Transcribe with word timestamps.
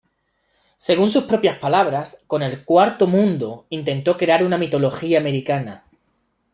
Según 0.77 1.11
sus 1.11 1.25
propias 1.25 1.59
palabras, 1.59 2.23
con 2.25 2.41
el 2.41 2.65
Cuarto 2.65 3.05
Mundo 3.05 3.67
intentó 3.69 4.17
crear 4.17 4.43
una 4.43 4.57
"mitología 4.57 5.19
americana". 5.19 5.85